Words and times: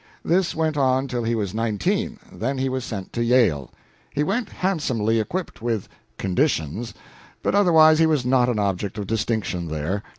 This 0.25 0.55
went 0.55 0.77
on 0.77 1.07
till 1.07 1.21
he 1.25 1.35
was 1.35 1.53
nineteen, 1.53 2.17
then 2.31 2.57
he 2.57 2.69
was 2.69 2.83
sent 2.83 3.13
to 3.13 3.23
Yale. 3.23 3.69
He 4.09 4.23
went 4.23 4.49
handsomely 4.49 5.19
equipped 5.19 5.61
with 5.61 5.87
"conditions," 6.17 6.95
but 7.43 7.53
otherwise 7.53 7.99
he 7.99 8.07
was 8.07 8.25
not 8.25 8.49
an 8.49 8.57
object 8.57 8.97
of 8.97 9.05
distinction 9.05 9.67
there. 9.67 10.01